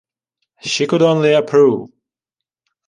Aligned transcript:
She 0.63 0.87
could 0.87 1.03
only 1.03 1.31
approve. 1.33 1.91